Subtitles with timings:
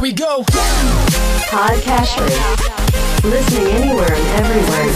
[0.00, 0.40] Here we go.
[1.52, 2.16] Podcast
[3.20, 4.88] Listening anywhere and everywhere.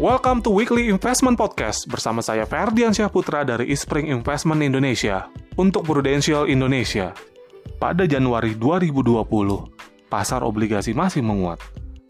[0.00, 5.28] Welcome to Weekly Investment Podcast bersama saya Ferdian Syahputra dari Ispring Investment Indonesia
[5.60, 7.12] untuk Prudential Indonesia.
[7.76, 11.60] Pada Januari 2020, pasar obligasi masih menguat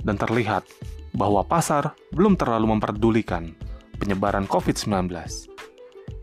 [0.06, 0.62] dan terlihat
[1.10, 3.50] bahwa pasar belum terlalu memperdulikan
[4.02, 5.14] penyebaran COVID-19.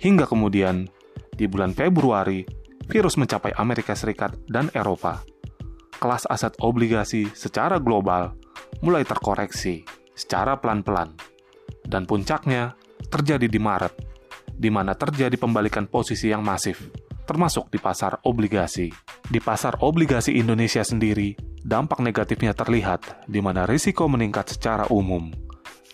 [0.03, 0.91] Hingga kemudian,
[1.31, 2.43] di bulan Februari,
[2.91, 5.23] virus mencapai Amerika Serikat dan Eropa.
[5.95, 8.35] Kelas aset obligasi secara global
[8.83, 9.83] mulai terkoreksi
[10.15, 11.15] secara pelan-pelan
[11.87, 12.75] dan puncaknya
[13.07, 13.95] terjadi di Maret,
[14.51, 16.91] di mana terjadi pembalikan posisi yang masif,
[17.23, 18.91] termasuk di pasar obligasi.
[19.29, 25.31] Di pasar obligasi Indonesia sendiri, dampak negatifnya terlihat di mana risiko meningkat secara umum,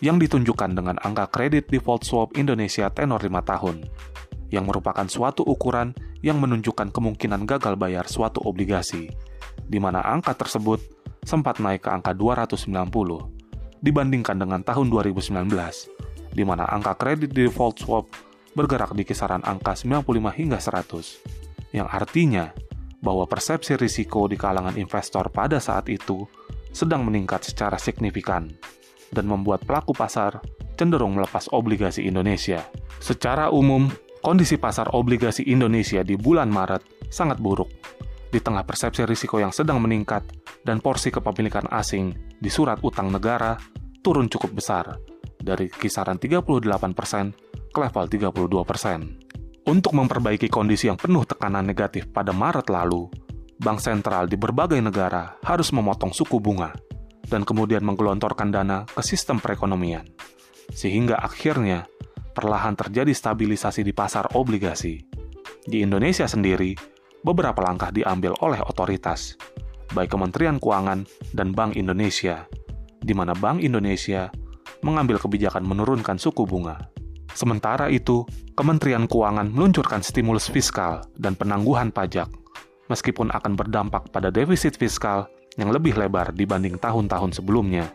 [0.04, 3.88] yang ditunjukkan dengan angka kredit default swap Indonesia tenor 5 tahun,
[4.52, 9.08] yang merupakan suatu ukuran yang menunjukkan kemungkinan gagal bayar suatu obligasi,
[9.64, 10.84] di mana angka tersebut
[11.24, 12.68] sempat naik ke angka 290
[13.80, 15.32] dibandingkan dengan tahun 2019,
[16.34, 18.06] di mana angka kredit default swap
[18.56, 22.52] bergerak di kisaran angka 95 hingga 100, yang artinya
[23.04, 26.26] bahwa persepsi risiko di kalangan investor pada saat itu
[26.72, 28.50] sedang meningkat secara signifikan
[29.12, 30.42] dan membuat pelaku pasar
[30.76, 32.62] cenderung melepas obligasi Indonesia.
[33.00, 33.88] Secara umum,
[34.20, 37.72] kondisi pasar obligasi Indonesia di bulan Maret sangat buruk.
[38.30, 40.28] Di tengah persepsi risiko yang sedang meningkat
[40.68, 43.56] dan porsi kepemilikan asing di surat utang negara
[44.04, 45.00] turun cukup besar
[45.40, 49.66] dari kisaran 38% ke level 32%.
[49.66, 53.10] Untuk memperbaiki kondisi yang penuh tekanan negatif pada Maret lalu,
[53.58, 56.85] bank sentral di berbagai negara harus memotong suku bunga
[57.30, 60.06] dan kemudian menggelontorkan dana ke sistem perekonomian.
[60.74, 61.86] Sehingga akhirnya
[62.36, 65.02] perlahan terjadi stabilisasi di pasar obligasi.
[65.66, 66.78] Di Indonesia sendiri,
[67.26, 69.34] beberapa langkah diambil oleh otoritas,
[69.96, 72.46] baik Kementerian Keuangan dan Bank Indonesia,
[73.02, 74.30] di mana Bank Indonesia
[74.86, 76.78] mengambil kebijakan menurunkan suku bunga.
[77.34, 82.30] Sementara itu, Kementerian Keuangan meluncurkan stimulus fiskal dan penangguhan pajak,
[82.88, 85.26] meskipun akan berdampak pada defisit fiskal
[85.56, 87.92] yang lebih lebar dibanding tahun-tahun sebelumnya.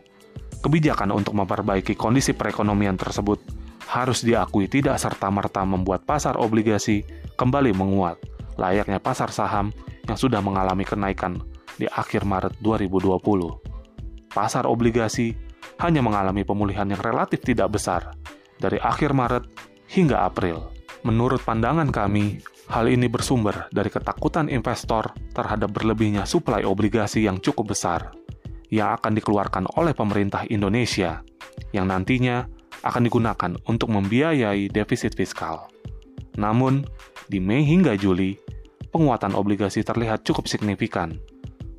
[0.60, 3.40] Kebijakan untuk memperbaiki kondisi perekonomian tersebut
[3.88, 7.02] harus diakui tidak serta-merta membuat pasar obligasi
[7.34, 8.20] kembali menguat,
[8.60, 9.72] layaknya pasar saham
[10.04, 11.40] yang sudah mengalami kenaikan
[11.80, 13.18] di akhir Maret 2020.
[14.30, 15.32] Pasar obligasi
[15.80, 18.12] hanya mengalami pemulihan yang relatif tidak besar
[18.60, 19.44] dari akhir Maret
[19.88, 20.70] hingga April.
[21.00, 27.74] Menurut pandangan kami, hal ini bersumber dari ketakutan investor terhadap berlebihnya suplai obligasi yang cukup
[27.74, 28.14] besar
[28.70, 31.26] yang akan dikeluarkan oleh pemerintah Indonesia
[31.74, 32.46] yang nantinya
[32.86, 35.66] akan digunakan untuk membiayai defisit fiskal.
[36.38, 36.86] Namun,
[37.26, 38.38] di Mei hingga Juli,
[38.94, 41.18] penguatan obligasi terlihat cukup signifikan,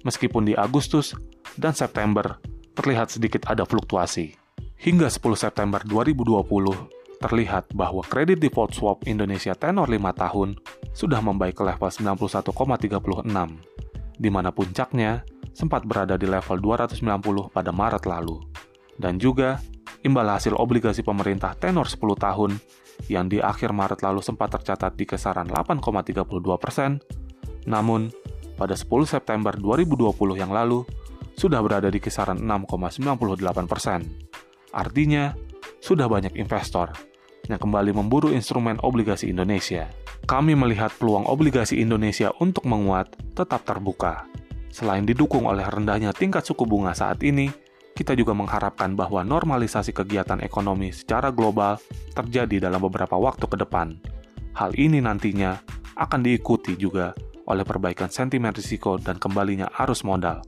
[0.04, 1.16] meskipun di Agustus
[1.56, 2.38] dan September
[2.76, 4.36] terlihat sedikit ada fluktuasi.
[4.82, 10.50] Hingga 10 September 2020, terlihat bahwa kredit default swap Indonesia tenor 5 tahun
[10.92, 12.52] sudah membaik ke level 91,36,
[14.20, 18.40] di mana puncaknya sempat berada di level 290 pada Maret lalu.
[18.96, 19.60] Dan juga,
[20.04, 22.52] imbal hasil obligasi pemerintah tenor 10 tahun
[23.10, 26.22] yang di akhir Maret lalu sempat tercatat di kisaran 8,32
[26.62, 27.02] persen,
[27.66, 28.12] namun
[28.60, 30.86] pada 10 September 2020 yang lalu
[31.34, 34.06] sudah berada di kisaran 6,98 persen.
[34.72, 35.34] Artinya,
[35.82, 36.94] sudah banyak investor
[37.50, 39.90] yang kembali memburu instrumen obligasi Indonesia.
[40.30, 44.30] Kami melihat peluang obligasi Indonesia untuk menguat tetap terbuka.
[44.72, 47.52] Selain didukung oleh rendahnya tingkat suku bunga saat ini,
[47.92, 51.76] kita juga mengharapkan bahwa normalisasi kegiatan ekonomi secara global
[52.16, 54.00] terjadi dalam beberapa waktu ke depan.
[54.56, 55.60] Hal ini nantinya
[56.00, 57.12] akan diikuti juga
[57.52, 60.40] oleh perbaikan sentimen risiko dan kembalinya arus modal,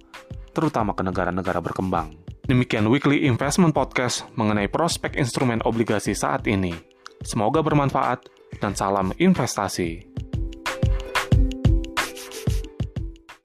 [0.55, 2.22] terutama ke negara-negara berkembang.
[2.53, 6.69] Demikian Weekly Investment Podcast mengenai prospek instrumen obligasi saat ini.
[7.25, 8.29] Semoga bermanfaat
[8.61, 10.12] dan salam investasi.